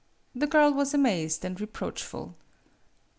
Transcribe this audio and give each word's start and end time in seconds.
The 0.33 0.47
girl 0.47 0.73
was 0.73 0.95
amazed 0.95 1.45
'and 1.45 1.61
reproachful. 1.61 2.35